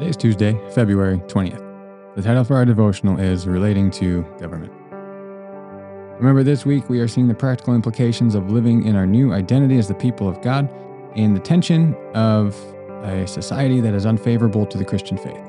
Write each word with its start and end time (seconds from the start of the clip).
Today's 0.00 0.16
Tuesday, 0.16 0.58
February 0.70 1.18
20th. 1.26 2.16
The 2.16 2.22
title 2.22 2.42
for 2.42 2.56
our 2.56 2.64
devotional 2.64 3.20
is 3.20 3.46
Relating 3.46 3.90
to 3.90 4.22
Government. 4.40 4.72
Remember, 6.18 6.42
this 6.42 6.64
week 6.64 6.88
we 6.88 7.00
are 7.00 7.06
seeing 7.06 7.28
the 7.28 7.34
practical 7.34 7.74
implications 7.74 8.34
of 8.34 8.50
living 8.50 8.86
in 8.86 8.96
our 8.96 9.06
new 9.06 9.34
identity 9.34 9.76
as 9.76 9.88
the 9.88 9.94
people 9.94 10.26
of 10.26 10.40
God 10.40 10.72
and 11.16 11.36
the 11.36 11.40
tension 11.40 11.94
of 12.14 12.56
a 13.04 13.26
society 13.26 13.82
that 13.82 13.92
is 13.92 14.06
unfavorable 14.06 14.64
to 14.68 14.78
the 14.78 14.86
Christian 14.86 15.18
faith. 15.18 15.44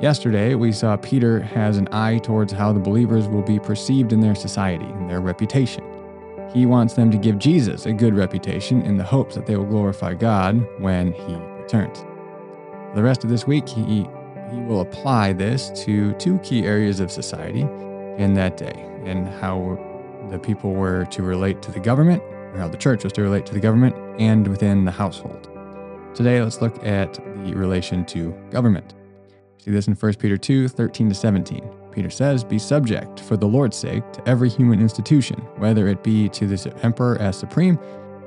Yesterday, 0.00 0.56
we 0.56 0.72
saw 0.72 0.96
Peter 0.96 1.40
has 1.40 1.76
an 1.76 1.86
eye 1.92 2.18
towards 2.18 2.52
how 2.52 2.72
the 2.72 2.80
believers 2.80 3.28
will 3.28 3.42
be 3.42 3.60
perceived 3.60 4.12
in 4.12 4.18
their 4.18 4.34
society 4.34 4.86
and 4.86 5.08
their 5.08 5.20
reputation. 5.20 5.84
He 6.52 6.66
wants 6.66 6.94
them 6.94 7.12
to 7.12 7.16
give 7.16 7.38
Jesus 7.38 7.86
a 7.86 7.92
good 7.92 8.16
reputation 8.16 8.82
in 8.82 8.96
the 8.96 9.04
hopes 9.04 9.36
that 9.36 9.46
they 9.46 9.54
will 9.54 9.66
glorify 9.66 10.14
God 10.14 10.66
when 10.80 11.12
he 11.12 11.36
returns. 11.62 12.04
The 12.94 13.02
rest 13.02 13.24
of 13.24 13.30
this 13.30 13.46
week, 13.46 13.68
he, 13.68 14.06
he 14.50 14.60
will 14.66 14.82
apply 14.82 15.32
this 15.32 15.70
to 15.84 16.12
two 16.14 16.38
key 16.40 16.64
areas 16.64 17.00
of 17.00 17.10
society 17.10 17.62
in 18.18 18.34
that 18.34 18.58
day 18.58 18.86
and 19.04 19.26
how 19.26 19.78
the 20.30 20.38
people 20.38 20.74
were 20.74 21.06
to 21.06 21.22
relate 21.22 21.62
to 21.62 21.72
the 21.72 21.80
government, 21.80 22.22
or 22.52 22.58
how 22.58 22.68
the 22.68 22.76
church 22.76 23.02
was 23.02 23.12
to 23.14 23.22
relate 23.22 23.46
to 23.46 23.54
the 23.54 23.60
government, 23.60 23.96
and 24.20 24.46
within 24.46 24.84
the 24.84 24.90
household. 24.90 25.48
Today, 26.14 26.42
let's 26.42 26.60
look 26.60 26.84
at 26.84 27.14
the 27.14 27.54
relation 27.54 28.04
to 28.06 28.32
government. 28.50 28.94
See 29.56 29.70
this 29.70 29.88
in 29.88 29.94
1 29.94 30.14
Peter 30.14 30.36
2 30.36 30.68
13 30.68 31.08
to 31.08 31.14
17. 31.14 31.70
Peter 31.92 32.10
says, 32.10 32.44
Be 32.44 32.58
subject, 32.58 33.20
for 33.20 33.36
the 33.36 33.46
Lord's 33.46 33.76
sake, 33.76 34.02
to 34.12 34.28
every 34.28 34.48
human 34.48 34.80
institution, 34.80 35.38
whether 35.56 35.88
it 35.88 36.02
be 36.02 36.28
to 36.30 36.46
the 36.46 36.74
emperor 36.82 37.16
as 37.20 37.38
supreme, 37.38 37.78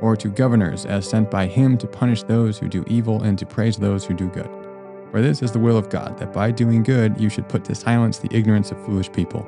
or 0.01 0.15
to 0.15 0.29
governors 0.29 0.85
as 0.85 1.09
sent 1.09 1.31
by 1.31 1.47
him 1.47 1.77
to 1.77 1.87
punish 1.87 2.23
those 2.23 2.57
who 2.57 2.67
do 2.67 2.83
evil 2.87 3.23
and 3.23 3.37
to 3.39 3.45
praise 3.45 3.77
those 3.77 4.05
who 4.05 4.13
do 4.13 4.27
good. 4.27 4.49
For 5.11 5.21
this 5.21 5.41
is 5.41 5.51
the 5.51 5.59
will 5.59 5.77
of 5.77 5.89
God, 5.89 6.17
that 6.17 6.33
by 6.33 6.51
doing 6.51 6.83
good 6.83 7.19
you 7.19 7.29
should 7.29 7.47
put 7.47 7.63
to 7.65 7.75
silence 7.75 8.19
the 8.19 8.35
ignorance 8.35 8.71
of 8.71 8.83
foolish 8.85 9.11
people. 9.11 9.47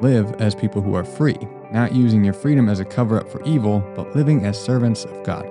Live 0.00 0.32
as 0.40 0.54
people 0.54 0.82
who 0.82 0.94
are 0.94 1.04
free, 1.04 1.38
not 1.72 1.94
using 1.94 2.24
your 2.24 2.34
freedom 2.34 2.68
as 2.68 2.80
a 2.80 2.84
cover 2.84 3.18
up 3.18 3.30
for 3.30 3.42
evil, 3.44 3.80
but 3.94 4.16
living 4.16 4.44
as 4.44 4.60
servants 4.60 5.04
of 5.04 5.22
God. 5.22 5.46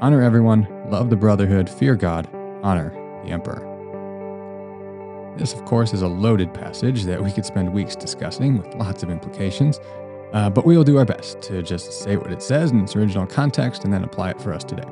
Honor 0.00 0.22
everyone, 0.22 0.66
love 0.90 1.08
the 1.08 1.16
brotherhood, 1.16 1.70
fear 1.70 1.94
God, 1.94 2.28
honor 2.62 2.90
the 3.24 3.30
emperor. 3.30 3.72
This, 5.36 5.52
of 5.52 5.64
course, 5.64 5.92
is 5.92 6.02
a 6.02 6.08
loaded 6.08 6.52
passage 6.52 7.04
that 7.04 7.22
we 7.22 7.30
could 7.30 7.44
spend 7.44 7.72
weeks 7.72 7.94
discussing 7.94 8.56
with 8.56 8.74
lots 8.74 9.02
of 9.02 9.10
implications, 9.10 9.80
uh, 10.32 10.50
but 10.50 10.66
we 10.66 10.76
will 10.76 10.84
do 10.84 10.98
our 10.98 11.04
best 11.04 11.40
to 11.42 11.62
just 11.62 11.92
say 11.92 12.16
what 12.16 12.32
it 12.32 12.42
says 12.42 12.70
in 12.70 12.80
its 12.80 12.96
original 12.96 13.26
context 13.26 13.84
and 13.84 13.92
then 13.92 14.04
apply 14.04 14.30
it 14.30 14.40
for 14.40 14.52
us 14.52 14.64
today. 14.64 14.88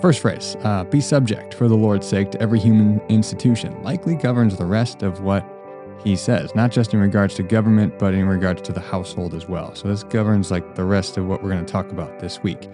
First 0.00 0.20
phrase, 0.20 0.56
uh, 0.62 0.84
be 0.84 1.00
subject 1.00 1.54
for 1.54 1.66
the 1.66 1.74
Lord's 1.74 2.06
sake 2.06 2.30
to 2.30 2.40
every 2.40 2.60
human 2.60 3.00
institution, 3.08 3.82
likely 3.82 4.14
governs 4.14 4.56
the 4.56 4.64
rest 4.64 5.02
of 5.02 5.20
what 5.20 5.44
he 6.04 6.14
says, 6.14 6.54
not 6.54 6.70
just 6.70 6.94
in 6.94 7.00
regards 7.00 7.34
to 7.34 7.42
government, 7.42 7.98
but 7.98 8.14
in 8.14 8.28
regards 8.28 8.62
to 8.62 8.72
the 8.72 8.80
household 8.80 9.34
as 9.34 9.48
well. 9.48 9.74
So 9.74 9.88
this 9.88 10.04
governs 10.04 10.52
like 10.52 10.76
the 10.76 10.84
rest 10.84 11.16
of 11.16 11.26
what 11.26 11.42
we're 11.42 11.50
going 11.50 11.64
to 11.66 11.72
talk 11.72 11.90
about 11.90 12.20
this 12.20 12.42
week. 12.42 12.68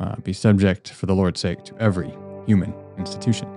Uh, 0.00 0.16
be 0.16 0.32
subject 0.32 0.90
for 0.90 1.06
the 1.06 1.14
Lord's 1.14 1.38
sake 1.38 1.62
to 1.64 1.74
every 1.78 2.12
human 2.46 2.74
institution. 2.98 3.48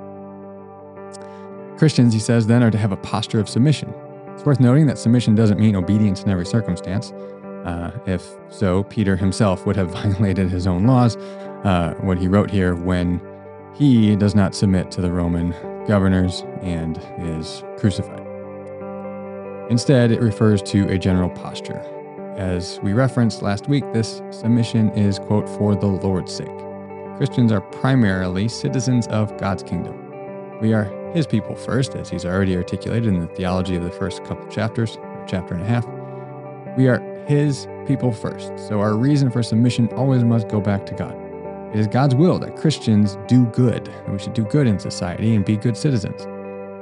Christians, 1.77 2.13
he 2.13 2.19
says, 2.19 2.45
then 2.45 2.61
are 2.61 2.71
to 2.71 2.77
have 2.77 2.91
a 2.91 2.97
posture 2.97 3.39
of 3.39 3.49
submission. 3.49 3.93
It's 4.37 4.45
worth 4.45 4.59
noting 4.59 4.85
that 4.85 4.99
submission 4.99 5.33
doesn't 5.33 5.59
mean 5.59 5.75
obedience 5.75 6.21
in 6.21 6.29
every 6.29 6.45
circumstance. 6.45 7.11
Uh, 7.65 7.89
if 8.05 8.23
so, 8.49 8.83
Peter 8.83 9.15
himself 9.15 9.65
would 9.65 9.75
have 9.75 9.89
violated 9.91 10.51
his 10.51 10.67
own 10.67 10.85
laws, 10.85 11.15
uh, 11.65 11.95
what 12.01 12.19
he 12.19 12.27
wrote 12.27 12.51
here, 12.51 12.75
when 12.75 13.19
he 13.73 14.15
does 14.15 14.35
not 14.35 14.53
submit 14.53 14.91
to 14.91 15.01
the 15.01 15.11
Roman 15.11 15.55
governors 15.87 16.43
and 16.61 16.99
is 17.17 17.63
crucified. 17.79 18.27
Instead, 19.71 20.11
it 20.11 20.21
refers 20.21 20.61
to 20.61 20.87
a 20.87 20.99
general 20.99 21.31
posture. 21.31 21.79
As 22.37 22.79
we 22.83 22.93
referenced 22.93 23.41
last 23.41 23.67
week, 23.67 23.91
this 23.91 24.21
submission 24.29 24.91
is, 24.91 25.17
quote, 25.17 25.49
for 25.49 25.73
the 25.73 25.87
Lord's 25.87 26.31
sake. 26.31 26.47
Christians 27.17 27.51
are 27.51 27.61
primarily 27.61 28.47
citizens 28.49 29.07
of 29.07 29.35
God's 29.39 29.63
kingdom. 29.63 29.95
We 30.61 30.73
are 30.73 30.91
his 31.13 31.27
people 31.27 31.55
first, 31.55 31.95
as 31.95 32.09
he's 32.09 32.25
already 32.25 32.55
articulated 32.55 33.07
in 33.07 33.19
the 33.19 33.27
theology 33.27 33.75
of 33.75 33.83
the 33.83 33.91
first 33.91 34.23
couple 34.23 34.47
chapters, 34.49 34.97
chapter 35.27 35.53
and 35.53 35.63
a 35.63 35.65
half. 35.65 35.85
We 36.77 36.87
are 36.87 36.99
his 37.27 37.67
people 37.85 38.11
first, 38.11 38.57
so 38.59 38.79
our 38.79 38.95
reason 38.95 39.31
for 39.31 39.43
submission 39.43 39.87
always 39.89 40.23
must 40.23 40.47
go 40.47 40.61
back 40.61 40.85
to 40.87 40.93
God. 40.93 41.15
It 41.73 41.79
is 41.79 41.87
God's 41.87 42.15
will 42.15 42.39
that 42.39 42.55
Christians 42.55 43.17
do 43.27 43.45
good, 43.47 43.85
that 43.85 44.11
we 44.11 44.19
should 44.19 44.33
do 44.33 44.45
good 44.45 44.67
in 44.67 44.79
society 44.79 45.35
and 45.35 45.43
be 45.43 45.57
good 45.57 45.75
citizens. 45.75 46.25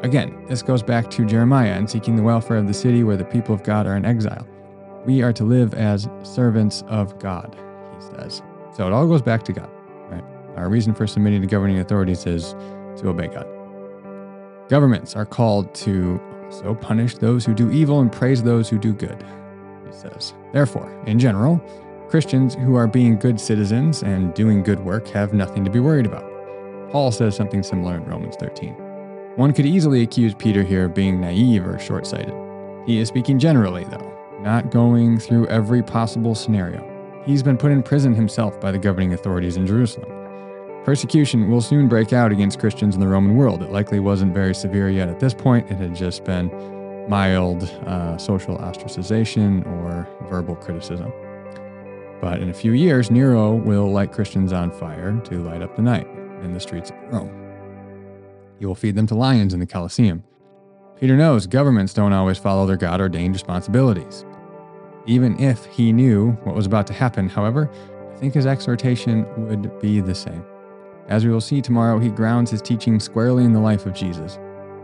Again, 0.03 0.45
this 0.47 0.61
goes 0.61 0.83
back 0.83 1.09
to 1.11 1.25
Jeremiah 1.25 1.73
and 1.73 1.89
seeking 1.89 2.15
the 2.15 2.21
welfare 2.21 2.57
of 2.57 2.67
the 2.67 2.73
city 2.73 3.03
where 3.03 3.17
the 3.17 3.25
people 3.25 3.55
of 3.55 3.63
God 3.63 3.87
are 3.87 3.95
in 3.95 4.05
exile. 4.05 4.47
We 5.05 5.23
are 5.23 5.33
to 5.33 5.43
live 5.43 5.73
as 5.73 6.07
servants 6.23 6.83
of 6.87 7.17
God, 7.17 7.55
he 7.95 8.01
says. 8.15 8.43
So 8.75 8.85
it 8.85 8.93
all 8.93 9.07
goes 9.07 9.21
back 9.21 9.43
to 9.43 9.53
God, 9.53 9.69
right? 10.09 10.23
Our 10.55 10.69
reason 10.69 10.93
for 10.93 11.07
submitting 11.07 11.41
to 11.41 11.47
governing 11.47 11.79
authorities 11.79 12.25
is 12.25 12.53
to 13.01 13.09
obey 13.09 13.27
God. 13.27 13.54
Governments 14.67 15.15
are 15.15 15.25
called 15.25 15.73
to 15.75 16.19
also 16.55 16.73
punish 16.73 17.15
those 17.17 17.45
who 17.45 17.53
do 17.53 17.69
evil 17.69 17.99
and 17.99 18.11
praise 18.11 18.41
those 18.41 18.67
who 18.67 18.79
do 18.79 18.93
good, 18.93 19.23
he 19.85 19.91
says. 19.91 20.33
Therefore, 20.53 20.91
in 21.05 21.19
general, 21.19 21.61
Christians 22.09 22.55
who 22.55 22.75
are 22.75 22.87
being 22.87 23.17
good 23.17 23.39
citizens 23.39 24.01
and 24.01 24.33
doing 24.33 24.63
good 24.63 24.79
work 24.79 25.07
have 25.09 25.33
nothing 25.33 25.63
to 25.65 25.69
be 25.69 25.79
worried 25.79 26.05
about. 26.05 26.23
Paul 26.91 27.11
says 27.11 27.35
something 27.35 27.61
similar 27.61 27.95
in 27.95 28.05
Romans 28.05 28.35
13. 28.37 28.73
One 29.35 29.53
could 29.53 29.65
easily 29.65 30.01
accuse 30.01 30.33
Peter 30.33 30.63
here 30.63 30.85
of 30.85 30.93
being 30.93 31.19
naive 31.19 31.67
or 31.67 31.77
short 31.77 32.07
sighted. 32.07 32.33
He 32.87 32.99
is 32.99 33.07
speaking 33.07 33.37
generally, 33.37 33.83
though, 33.83 34.39
not 34.39 34.71
going 34.71 35.19
through 35.19 35.47
every 35.47 35.83
possible 35.83 36.33
scenario. 36.33 36.91
He's 37.25 37.43
been 37.43 37.57
put 37.57 37.71
in 37.71 37.83
prison 37.83 38.15
himself 38.15 38.59
by 38.61 38.71
the 38.71 38.79
governing 38.79 39.13
authorities 39.13 39.57
in 39.57 39.67
Jerusalem. 39.67 40.14
Persecution 40.85 41.49
will 41.49 41.61
soon 41.61 41.87
break 41.87 42.13
out 42.13 42.31
against 42.31 42.59
Christians 42.59 42.93
in 42.93 43.01
the 43.01 43.07
Roman 43.07 43.35
world. 43.35 43.63
It 43.63 43.71
likely 43.71 43.99
wasn't 43.99 44.35
very 44.35 44.53
severe 44.53 44.87
yet 44.87 45.09
at 45.09 45.19
this 45.19 45.33
point. 45.33 45.71
It 45.71 45.77
had 45.77 45.95
just 45.95 46.23
been 46.23 46.51
mild 47.09 47.63
uh, 47.87 48.19
social 48.19 48.55
ostracization 48.59 49.65
or 49.65 50.07
verbal 50.29 50.55
criticism. 50.55 51.11
But 52.21 52.39
in 52.39 52.49
a 52.49 52.53
few 52.53 52.73
years, 52.73 53.09
Nero 53.09 53.55
will 53.55 53.91
light 53.91 54.11
Christians 54.11 54.53
on 54.53 54.69
fire 54.69 55.19
to 55.25 55.41
light 55.41 55.63
up 55.63 55.75
the 55.75 55.81
night 55.81 56.05
in 56.43 56.53
the 56.53 56.59
streets 56.59 56.91
of 56.91 56.97
Rome. 57.11 57.31
He 58.59 58.67
will 58.67 58.75
feed 58.75 58.93
them 58.93 59.07
to 59.07 59.15
lions 59.15 59.55
in 59.55 59.59
the 59.59 59.65
Colosseum. 59.65 60.23
Peter 60.99 61.17
knows 61.17 61.47
governments 61.47 61.95
don't 61.95 62.13
always 62.13 62.37
follow 62.37 62.67
their 62.67 62.77
God 62.77 63.01
ordained 63.01 63.33
responsibilities. 63.33 64.23
Even 65.07 65.39
if 65.39 65.65
he 65.65 65.91
knew 65.91 66.33
what 66.43 66.55
was 66.55 66.67
about 66.67 66.85
to 66.87 66.93
happen, 66.93 67.27
however, 67.27 67.71
I 68.13 68.17
think 68.17 68.35
his 68.35 68.45
exhortation 68.45 69.25
would 69.47 69.79
be 69.79 69.99
the 69.99 70.13
same. 70.13 70.45
As 71.07 71.23
we 71.23 71.31
will 71.31 71.41
see 71.41 71.61
tomorrow, 71.61 71.99
he 71.99 72.09
grounds 72.09 72.49
his 72.49 72.61
teaching 72.61 72.99
squarely 72.99 73.43
in 73.43 73.53
the 73.53 73.59
life 73.59 73.85
of 73.85 73.93
Jesus. 73.93 74.39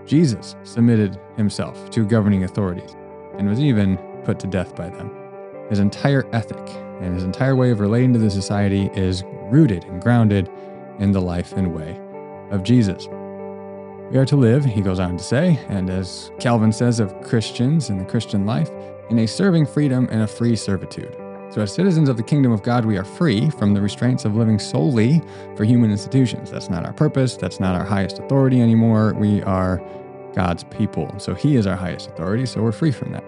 Jesus 0.06 0.56
submitted 0.64 1.20
himself 1.38 1.90
to 1.92 2.06
governing 2.06 2.44
authorities 2.44 2.96
and 3.38 3.50
was 3.50 3.60
even 3.60 3.98
put 4.24 4.40
to 4.40 4.48
death 4.48 4.76
by 4.76 4.90
them. 4.90 5.12
His 5.70 5.80
entire 5.80 6.28
ethic 6.34 6.70
and 7.02 7.16
his 7.16 7.24
entire 7.24 7.56
way 7.56 7.72
of 7.72 7.80
relating 7.80 8.14
to 8.14 8.20
the 8.20 8.30
society 8.30 8.90
is 8.94 9.24
rooted 9.50 9.84
and 9.86 10.02
grounded 10.02 10.50
in 11.00 11.12
the 11.12 11.22
life 11.22 11.54
and 11.54 11.74
way 11.74 12.00
of 12.52 12.64
Jesus. 12.64 13.08
We 14.12 14.18
are 14.18 14.26
to 14.26 14.36
live, 14.36 14.66
he 14.66 14.82
goes 14.82 15.00
on 15.00 15.18
to 15.18 15.24
say, 15.24 15.58
and 15.70 15.90
as 15.90 16.32
Calvin 16.40 16.74
says 16.74 17.00
of 17.00 17.20
Christians 17.22 17.90
in 17.90 17.98
the 17.98 18.06
Christian 18.06 18.46
life, 18.46 18.70
in 19.10 19.20
a 19.20 19.28
serving 19.28 19.66
freedom 19.66 20.08
and 20.12 20.22
a 20.22 20.28
free 20.28 20.56
servitude. 20.56 21.16
So, 21.52 21.60
as 21.60 21.74
citizens 21.74 22.08
of 22.08 22.16
the 22.16 22.24
kingdom 22.24 22.54
of 22.54 22.64
God, 22.64 22.86
we 22.86 22.98
are 22.98 23.04
free 23.04 23.50
from 23.50 23.74
the 23.74 23.82
restraints 23.82 24.24
of 24.24 24.36
living 24.36 24.58
solely 24.58 25.22
for 25.58 25.66
human 25.66 25.92
institutions. 25.92 26.50
That's 26.50 26.70
not 26.70 26.86
our 26.86 26.94
purpose. 26.94 27.36
That's 27.36 27.60
not 27.60 27.76
our 27.76 27.84
highest 27.84 28.20
authority 28.20 28.62
anymore. 28.62 29.14
We 29.16 29.42
are 29.44 29.84
God's 30.34 30.64
people. 30.64 31.14
So, 31.20 31.36
He 31.36 31.58
is 31.58 31.68
our 31.68 31.76
highest 31.76 32.08
authority, 32.08 32.46
so 32.46 32.62
we're 32.62 32.72
free 32.72 32.92
from 32.92 33.12
that. 33.12 33.26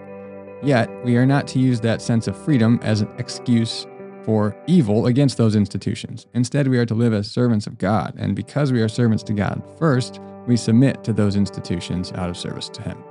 Yet, 0.62 0.88
we 1.04 1.18
are 1.18 1.26
not 1.26 1.46
to 1.48 1.58
use 1.58 1.82
that 1.82 2.00
sense 2.00 2.26
of 2.26 2.42
freedom 2.42 2.80
as 2.82 3.02
an 3.02 3.10
excuse 3.18 3.86
for 4.24 4.56
evil 4.66 5.04
against 5.04 5.36
those 5.36 5.54
institutions. 5.54 6.26
Instead, 6.32 6.68
we 6.68 6.78
are 6.78 6.86
to 6.86 6.94
live 6.94 7.12
as 7.12 7.30
servants 7.30 7.66
of 7.66 7.76
God. 7.76 8.14
And 8.16 8.34
because 8.34 8.72
we 8.72 8.80
are 8.80 8.88
servants 8.88 9.22
to 9.24 9.34
God 9.34 9.62
first, 9.78 10.18
we 10.46 10.56
submit 10.56 11.04
to 11.04 11.12
those 11.12 11.36
institutions 11.36 12.10
out 12.12 12.30
of 12.30 12.38
service 12.38 12.70
to 12.70 12.80
Him. 12.80 13.04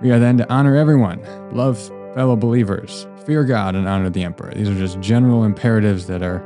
We 0.00 0.10
are 0.10 0.18
then 0.18 0.38
to 0.38 0.50
honor 0.50 0.74
everyone, 0.74 1.20
love 1.54 1.78
fellow 2.14 2.36
believers, 2.36 3.06
fear 3.24 3.44
God 3.44 3.74
and 3.74 3.86
honor 3.86 4.10
the 4.10 4.22
emperor. 4.22 4.52
These 4.54 4.68
are 4.68 4.74
just 4.74 5.00
general 5.00 5.44
imperatives 5.44 6.06
that 6.06 6.22
are 6.22 6.40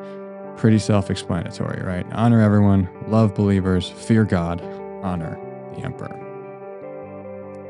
pretty 0.56 0.78
self 0.78 1.11
explanatory, 1.11 1.82
right? 1.82 2.06
Honor 2.12 2.40
everyone, 2.40 2.88
love 3.08 3.34
believers, 3.34 3.88
fear 3.88 4.25
God, 4.25 4.61
honor 5.02 5.38
the 5.76 5.82
emperor. 5.82 6.20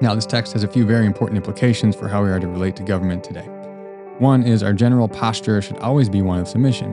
Now, 0.00 0.14
this 0.14 0.26
text 0.26 0.52
has 0.54 0.64
a 0.64 0.68
few 0.68 0.84
very 0.84 1.06
important 1.06 1.36
implications 1.36 1.94
for 1.94 2.08
how 2.08 2.22
we 2.24 2.30
are 2.30 2.40
to 2.40 2.48
relate 2.48 2.76
to 2.76 2.82
government 2.82 3.22
today. 3.22 3.48
One 4.18 4.42
is 4.42 4.62
our 4.62 4.72
general 4.72 5.08
posture 5.08 5.62
should 5.62 5.78
always 5.78 6.08
be 6.08 6.22
one 6.22 6.40
of 6.40 6.48
submission. 6.48 6.92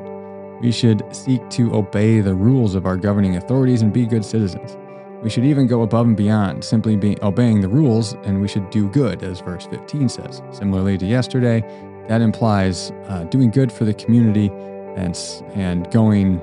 We 0.62 0.72
should 0.72 1.04
seek 1.16 1.48
to 1.52 1.76
obey 1.76 2.22
the 2.22 2.36
rules 2.36 2.76
of 2.76 2.86
our 2.86 2.98
governing 2.98 3.36
authorities 3.38 3.82
and 3.82 3.92
be 3.92 4.06
good 4.06 4.24
citizens. 4.24 4.78
We 5.22 5.30
should 5.30 5.46
even 5.46 5.68
go 5.68 5.84
above 5.84 6.08
and 6.08 6.18
beyond, 6.18 6.64
simply 6.64 6.96
be 6.96 7.16
obeying 7.22 7.62
the 7.62 7.68
rules, 7.68 8.14
and 8.24 8.42
we 8.42 8.48
should 8.48 8.70
do 8.72 8.90
good, 8.90 9.22
as 9.22 9.40
verse 9.40 9.68
15 9.68 10.10
says. 10.10 10.42
Similarly 10.52 10.98
to 10.98 11.06
yesterday, 11.06 11.62
that 12.08 12.22
implies 12.22 12.92
uh, 13.08 13.26
doing 13.26 13.52
good 13.52 13.72
for 13.72 13.86
the 13.86 13.94
community 13.94 14.50
and, 14.96 15.16
and 15.54 15.90
going 15.92 16.42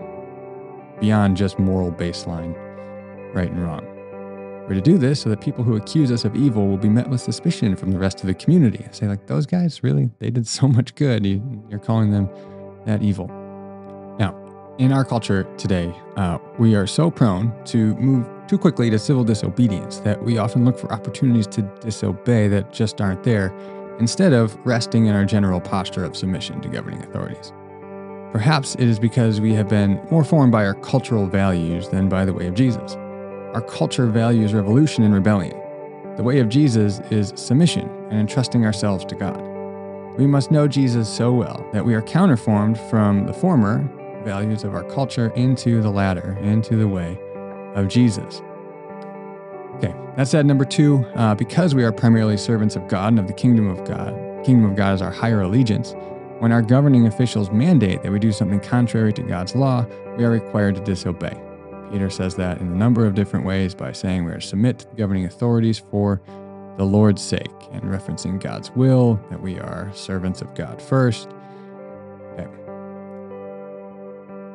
beyond 1.01 1.37
just 1.37 1.59
moral 1.59 1.91
baseline, 1.91 2.55
right 3.35 3.51
and 3.51 3.63
wrong. 3.63 3.85
We're 4.69 4.75
to 4.75 4.81
do 4.81 4.97
this 4.97 5.23
so 5.23 5.31
that 5.31 5.41
people 5.41 5.65
who 5.65 5.77
accuse 5.77 6.13
us 6.13 6.25
of 6.25 6.37
evil 6.37 6.69
will 6.69 6.77
be 6.77 6.91
met 6.91 7.09
with 7.09 7.21
suspicion 7.21 7.75
from 7.75 7.91
the 7.91 7.99
rest 7.99 8.21
of 8.21 8.27
the 8.27 8.35
community. 8.35 8.87
Say, 8.93 9.09
like, 9.09 9.27
those 9.27 9.47
guys 9.47 9.83
really, 9.83 10.11
they 10.19 10.31
did 10.31 10.47
so 10.47 10.69
much 10.79 10.95
good. 10.95 11.27
You, 11.27 11.65
are 11.73 11.79
calling 11.79 12.13
them 12.13 12.29
that 12.87 13.03
evil. 13.03 13.27
Now, 14.21 14.37
in 14.79 14.93
our 14.93 15.05
culture 15.05 15.45
today, 15.57 15.93
uh, 16.17 16.39
we 16.59 16.77
are 16.77 16.87
so 16.87 17.11
prone 17.11 17.53
to 17.65 17.95
move 17.97 18.29
too 18.49 18.59
quickly 18.59 18.89
to 18.91 18.99
civil 18.99 19.23
disobedience 19.23 19.99
that 19.99 20.23
we 20.25 20.39
often 20.39 20.65
look 20.65 20.79
for 20.79 20.91
opportunities 20.91 21.47
to 21.49 21.63
disobey 21.81 22.49
that 22.49 22.73
just 22.73 23.01
aren't 23.01 23.23
there, 23.23 23.55
instead 24.01 24.33
of 24.33 24.57
resting 24.65 25.07
in 25.07 25.15
our 25.15 25.25
general 25.25 25.61
posture 25.61 26.05
of 26.05 26.17
submission 26.17 26.61
to 26.61 26.69
governing 26.69 27.03
authorities. 27.03 27.53
Perhaps 28.33 28.75
it 28.77 28.83
is 28.83 28.99
because 28.99 29.41
we 29.41 29.55
have 29.55 29.69
been 29.69 30.01
more 30.11 30.25
formed 30.25 30.53
by 30.53 30.65
our 30.65 30.75
cultural 30.75 31.27
values 31.27 31.89
than 31.89 32.09
by 32.09 32.25
the 32.25 32.33
way 32.33 32.47
of 32.47 32.55
Jesus. 32.55 32.95
Our 33.55 33.63
culture 33.63 34.07
values 34.07 34.55
revolution 34.55 35.05
and 35.05 35.15
rebellion. 35.15 35.59
The 36.17 36.23
way 36.23 36.39
of 36.39 36.49
Jesus 36.49 37.01
is 37.11 37.33
submission 37.37 37.89
and 38.11 38.19
entrusting 38.19 38.65
ourselves 38.65 39.05
to 39.07 39.15
God. 39.15 39.41
We 40.19 40.27
must 40.27 40.51
know 40.51 40.69
Jesus 40.69 41.09
so 41.09 41.33
well 41.33 41.67
that 41.73 41.85
we 41.85 41.95
are 41.95 42.03
counterformed 42.03 42.79
from 42.91 43.27
the 43.27 43.33
former 43.33 43.89
values 44.25 44.65
of 44.65 44.75
our 44.75 44.85
culture 44.85 45.29
into 45.31 45.81
the 45.81 45.91
latter, 45.91 46.37
into 46.43 46.77
the 46.77 46.89
way 46.89 47.19
of 47.75 47.89
Jesus. 47.89 48.43
Okay, 49.77 49.95
that 50.17 50.27
said, 50.27 50.47
number 50.47 50.65
two, 50.65 51.05
uh, 51.15 51.35
because 51.35 51.75
we 51.75 51.85
are 51.85 51.93
primarily 51.93 52.37
servants 52.37 52.75
of 52.75 52.89
God 52.89 53.09
and 53.13 53.19
of 53.19 53.27
the 53.27 53.33
kingdom 53.33 53.69
of 53.69 53.87
God, 53.87 54.13
kingdom 54.45 54.71
of 54.71 54.77
God 54.77 54.95
is 54.95 55.03
our 55.03 55.11
higher 55.11 55.43
allegiance. 55.43 55.95
When 56.41 56.53
our 56.53 56.63
governing 56.63 57.07
officials 57.07 57.51
mandate 57.51 58.03
that 58.03 58.13
we 58.13 58.19
do 58.19 58.33
something 58.33 58.61
contrary 58.61 59.13
to 59.13 59.23
God's 59.23 59.55
law, 59.55 59.85
we 60.17 60.25
are 60.25 60.31
required 60.31 60.77
to 60.77 60.85
disobey. 60.85 61.37
Peter 61.91 62.11
says 62.11 62.35
that 62.37 62.61
in 62.61 62.69
a 62.69 62.77
number 62.77 63.07
of 63.07 63.15
different 63.15 63.47
ways 63.47 63.75
by 63.75 63.93
saying 63.93 64.25
we 64.25 64.33
are 64.33 64.41
to 64.41 64.47
submit 64.47 64.81
to 64.81 64.89
the 64.89 64.95
governing 64.97 65.25
authorities 65.25 65.79
for 65.91 66.21
the 66.77 66.85
Lord's 66.85 67.23
sake 67.23 67.51
and 67.73 67.83
referencing 67.83 68.41
God's 68.41 68.71
will, 68.71 69.21
that 69.31 69.41
we 69.41 69.59
are 69.59 69.91
servants 69.95 70.43
of 70.43 70.55
God 70.55 70.81
first. 70.81 71.29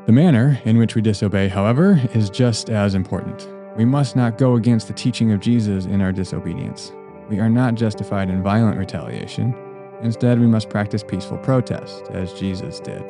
The 0.05 0.11
manner 0.11 0.59
in 0.65 0.77
which 0.77 0.95
we 0.95 1.01
disobey, 1.01 1.47
however, 1.47 2.01
is 2.13 2.29
just 2.29 2.69
as 2.69 2.93
important. 2.93 3.47
We 3.77 3.85
must 3.85 4.17
not 4.17 4.37
go 4.37 4.55
against 4.55 4.87
the 4.87 4.93
teaching 4.93 5.31
of 5.31 5.39
Jesus 5.39 5.85
in 5.85 6.01
our 6.01 6.11
disobedience. 6.11 6.91
We 7.29 7.39
are 7.39 7.49
not 7.49 7.75
justified 7.75 8.29
in 8.29 8.43
violent 8.43 8.77
retaliation. 8.77 9.55
Instead, 10.01 10.41
we 10.41 10.45
must 10.45 10.69
practice 10.69 11.03
peaceful 11.03 11.37
protest, 11.37 12.03
as 12.09 12.33
Jesus 12.33 12.81
did. 12.81 13.01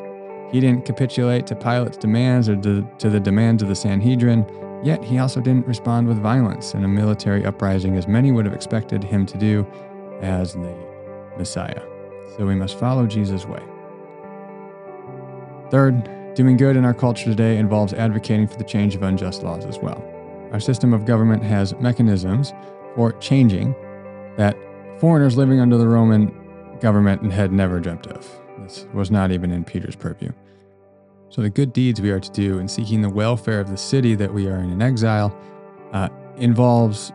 He 0.52 0.60
didn't 0.60 0.86
capitulate 0.86 1.48
to 1.48 1.56
Pilate's 1.56 1.98
demands 1.98 2.48
or 2.48 2.56
to, 2.58 3.10
the 3.10 3.20
demands 3.20 3.64
of 3.64 3.70
the 3.70 3.76
Sanhedrin, 3.76 4.46
yet 4.84 5.04
he 5.04 5.18
also 5.18 5.42
didn't 5.42 5.66
respond 5.66 6.08
with 6.08 6.22
violence 6.22 6.76
in 6.76 6.84
a 6.84 6.88
military 6.88 7.44
uprising 7.44 7.98
as 7.98 8.08
many 8.08 8.32
would 8.32 8.46
have 8.46 8.54
expected 8.54 9.04
him 9.04 9.26
to 9.26 9.38
do 9.40 9.66
as 10.22 10.54
the 10.54 10.76
Messiah. 11.40 11.82
So 12.38 12.46
we 12.46 12.54
must 12.54 12.78
follow 12.78 13.08
Jesus' 13.08 13.48
way. 13.48 13.64
Third, 15.72 16.08
doing 16.36 16.58
good 16.58 16.76
in 16.76 16.86
our 16.86 16.94
culture 16.94 17.26
today 17.26 17.58
involves 17.58 17.94
advocating 17.94 18.48
for 18.48 18.58
the 18.58 18.64
change 18.64 18.96
of 18.96 19.04
unjust 19.04 19.44
laws 19.44 19.66
as 19.66 19.78
well. 19.78 20.04
Our 20.52 20.60
system 20.60 20.94
of 20.94 21.06
government 21.06 21.44
has 21.44 21.76
mechanisms 21.76 22.54
for 22.96 23.14
changing 23.14 23.76
that 24.38 24.58
foreigners 25.00 25.38
living 25.38 25.60
under 25.60 25.78
the 25.78 25.88
Roman 25.88 26.34
government 26.80 27.32
had 27.32 27.52
never 27.52 27.80
dreamt 27.80 28.08
of. 28.08 28.30
This 28.60 28.88
was 28.94 29.12
not 29.12 29.32
even 29.32 29.52
in 29.52 29.64
Peter's 29.64 29.96
purview. 29.96 30.32
So, 31.30 31.42
the 31.42 31.50
good 31.50 31.74
deeds 31.74 32.00
we 32.00 32.12
are 32.12 32.20
to 32.20 32.32
do 32.32 32.60
in 32.60 32.68
seeking 32.68 33.02
the 33.02 33.10
welfare 33.10 33.60
of 33.60 33.70
the 33.70 33.78
city 33.78 34.14
that 34.16 34.32
we 34.32 34.48
are 34.48 34.58
in 34.58 34.70
in 34.72 34.82
exile 34.82 35.36
uh, 35.92 36.10
involves 36.38 37.12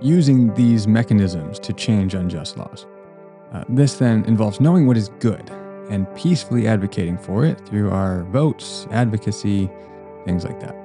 using 0.00 0.52
these 0.54 0.86
mechanisms 0.86 1.58
to 1.60 1.72
change 1.72 2.14
unjust 2.14 2.58
laws. 2.58 2.86
Uh, 3.52 3.64
this 3.70 3.94
then 3.94 4.24
involves 4.26 4.60
knowing 4.60 4.86
what 4.86 4.96
is 4.96 5.08
good 5.20 5.50
and 5.90 6.12
peacefully 6.14 6.66
advocating 6.66 7.18
for 7.18 7.44
it 7.44 7.64
through 7.66 7.90
our 7.90 8.24
votes, 8.24 8.86
advocacy, 8.90 9.70
things 10.24 10.44
like 10.44 10.60
that. 10.60 10.76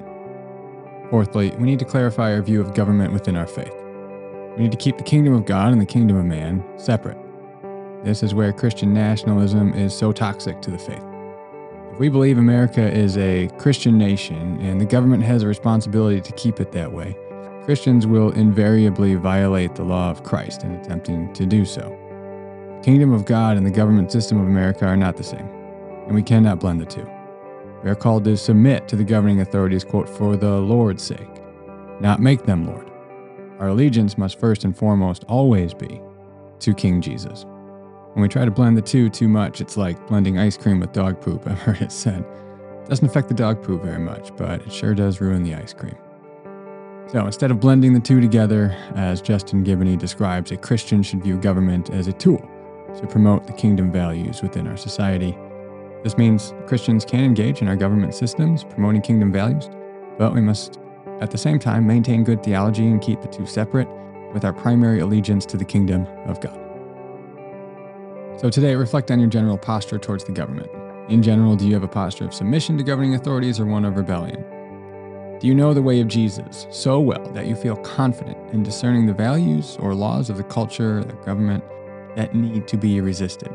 Fourthly, 1.10 1.50
we 1.58 1.64
need 1.64 1.78
to 1.78 1.84
clarify 1.84 2.32
our 2.32 2.42
view 2.42 2.60
of 2.60 2.74
government 2.74 3.12
within 3.12 3.36
our 3.36 3.46
faith. 3.46 3.74
We 4.56 4.62
need 4.62 4.72
to 4.72 4.78
keep 4.78 4.96
the 4.96 5.04
kingdom 5.04 5.34
of 5.34 5.46
God 5.46 5.72
and 5.72 5.80
the 5.80 5.86
kingdom 5.86 6.16
of 6.16 6.24
man 6.24 6.64
separate. 6.76 7.18
This 8.04 8.22
is 8.22 8.34
where 8.34 8.52
Christian 8.52 8.92
nationalism 8.92 9.72
is 9.74 9.96
so 9.96 10.12
toxic 10.12 10.60
to 10.62 10.70
the 10.70 10.78
faith. 10.78 11.02
If 11.92 11.98
we 11.98 12.08
believe 12.08 12.38
America 12.38 12.82
is 12.82 13.16
a 13.16 13.48
Christian 13.58 13.96
nation 13.96 14.60
and 14.60 14.80
the 14.80 14.84
government 14.84 15.22
has 15.22 15.42
a 15.42 15.46
responsibility 15.46 16.20
to 16.20 16.32
keep 16.32 16.60
it 16.60 16.72
that 16.72 16.92
way, 16.92 17.16
Christians 17.64 18.06
will 18.06 18.30
invariably 18.32 19.14
violate 19.14 19.74
the 19.74 19.84
law 19.84 20.10
of 20.10 20.22
Christ 20.22 20.64
in 20.64 20.72
attempting 20.72 21.32
to 21.32 21.46
do 21.46 21.64
so. 21.64 21.98
Kingdom 22.84 23.14
of 23.14 23.24
God 23.24 23.56
and 23.56 23.64
the 23.64 23.70
government 23.70 24.12
system 24.12 24.38
of 24.38 24.46
America 24.46 24.84
are 24.84 24.94
not 24.94 25.16
the 25.16 25.22
same, 25.22 25.48
and 26.04 26.14
we 26.14 26.22
cannot 26.22 26.60
blend 26.60 26.82
the 26.82 26.84
two. 26.84 27.08
We 27.82 27.88
are 27.88 27.94
called 27.94 28.24
to 28.24 28.36
submit 28.36 28.88
to 28.88 28.96
the 28.96 29.02
governing 29.02 29.40
authorities, 29.40 29.84
quote, 29.84 30.06
for 30.06 30.36
the 30.36 30.60
Lord's 30.60 31.02
sake, 31.02 31.40
not 32.02 32.20
make 32.20 32.44
them 32.44 32.66
Lord. 32.66 32.90
Our 33.58 33.68
allegiance 33.68 34.18
must 34.18 34.38
first 34.38 34.64
and 34.64 34.76
foremost 34.76 35.24
always 35.28 35.72
be 35.72 35.98
to 36.58 36.74
King 36.74 37.00
Jesus. 37.00 37.46
When 38.12 38.20
we 38.20 38.28
try 38.28 38.44
to 38.44 38.50
blend 38.50 38.76
the 38.76 38.82
two 38.82 39.08
too 39.08 39.28
much, 39.28 39.62
it's 39.62 39.78
like 39.78 40.06
blending 40.06 40.38
ice 40.38 40.58
cream 40.58 40.78
with 40.78 40.92
dog 40.92 41.22
poop, 41.22 41.46
I've 41.46 41.58
heard 41.58 41.80
it 41.80 41.90
said. 41.90 42.22
It 42.82 42.90
doesn't 42.90 43.08
affect 43.08 43.28
the 43.28 43.34
dog 43.34 43.62
poop 43.62 43.82
very 43.82 43.98
much, 43.98 44.36
but 44.36 44.60
it 44.60 44.70
sure 44.70 44.94
does 44.94 45.22
ruin 45.22 45.42
the 45.42 45.54
ice 45.54 45.72
cream. 45.72 45.96
So 47.06 47.24
instead 47.24 47.50
of 47.50 47.60
blending 47.60 47.94
the 47.94 48.00
two 48.00 48.20
together, 48.20 48.76
as 48.94 49.22
Justin 49.22 49.64
Giboney 49.64 49.98
describes, 49.98 50.50
a 50.50 50.58
Christian 50.58 51.02
should 51.02 51.22
view 51.22 51.38
government 51.38 51.88
as 51.88 52.08
a 52.08 52.12
tool 52.12 52.46
to 53.00 53.06
promote 53.06 53.46
the 53.46 53.52
kingdom 53.52 53.90
values 53.90 54.42
within 54.42 54.66
our 54.66 54.76
society. 54.76 55.36
This 56.02 56.18
means 56.18 56.52
Christians 56.66 57.04
can 57.04 57.24
engage 57.24 57.62
in 57.62 57.68
our 57.68 57.76
government 57.76 58.14
systems, 58.14 58.64
promoting 58.64 59.02
kingdom 59.02 59.32
values, 59.32 59.70
but 60.18 60.34
we 60.34 60.40
must 60.40 60.78
at 61.20 61.30
the 61.30 61.38
same 61.38 61.58
time 61.58 61.86
maintain 61.86 62.24
good 62.24 62.42
theology 62.42 62.86
and 62.86 63.00
keep 63.00 63.22
the 63.22 63.28
two 63.28 63.46
separate 63.46 63.88
with 64.32 64.44
our 64.44 64.52
primary 64.52 65.00
allegiance 65.00 65.46
to 65.46 65.56
the 65.56 65.64
kingdom 65.64 66.06
of 66.26 66.40
God. 66.40 66.58
So 68.40 68.50
today, 68.50 68.74
reflect 68.74 69.10
on 69.10 69.20
your 69.20 69.28
general 69.28 69.56
posture 69.56 69.98
towards 69.98 70.24
the 70.24 70.32
government. 70.32 70.68
In 71.08 71.22
general, 71.22 71.54
do 71.54 71.66
you 71.66 71.74
have 71.74 71.84
a 71.84 71.88
posture 71.88 72.24
of 72.24 72.34
submission 72.34 72.76
to 72.78 72.84
governing 72.84 73.14
authorities 73.14 73.60
or 73.60 73.66
one 73.66 73.84
of 73.84 73.96
rebellion? 73.96 74.44
Do 75.38 75.46
you 75.46 75.54
know 75.54 75.72
the 75.72 75.82
way 75.82 76.00
of 76.00 76.08
Jesus 76.08 76.66
so 76.70 76.98
well 76.98 77.30
that 77.32 77.46
you 77.46 77.54
feel 77.54 77.76
confident 77.76 78.36
in 78.52 78.62
discerning 78.62 79.06
the 79.06 79.12
values 79.12 79.76
or 79.78 79.94
laws 79.94 80.30
of 80.30 80.36
the 80.36 80.44
culture, 80.44 81.04
the 81.04 81.12
government 81.24 81.62
that 82.16 82.34
need 82.34 82.68
to 82.68 82.76
be 82.76 83.00
resisted? 83.00 83.50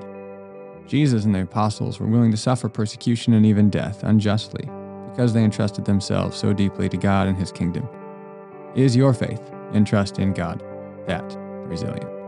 Jesus 0.88 1.25
and 1.25 1.36
the 1.36 1.44
apostles 1.44 2.00
were 2.00 2.08
willing 2.08 2.32
to 2.32 2.38
suffer 2.38 2.68
persecution 2.68 3.34
and 3.34 3.46
even 3.46 3.70
death 3.70 4.04
unjustly 4.04 4.70
because 5.12 5.34
they 5.34 5.44
entrusted 5.44 5.86
themselves 5.86 6.38
so 6.38 6.54
deeply 6.54 6.89
to 6.89 6.98
God 6.98 7.28
and 7.28 7.38
His 7.38 7.51
kingdom. 7.51 7.88
Is 8.75 8.96
your 8.96 9.13
faith 9.13 9.42
and 9.74 9.86
trust 9.86 10.20
in 10.20 10.34
God 10.34 10.63
that 11.08 11.36
resilient? 11.68 12.19